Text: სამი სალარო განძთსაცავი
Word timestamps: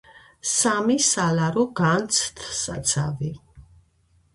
სამი 0.51 0.95
სალარო 1.09 1.67
განძთსაცავი 1.83 3.33